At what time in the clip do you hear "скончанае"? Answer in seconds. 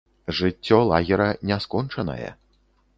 1.67-2.29